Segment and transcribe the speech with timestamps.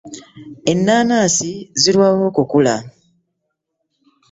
[0.71, 1.51] Ennaanasi
[1.81, 2.75] zirwawo okukula.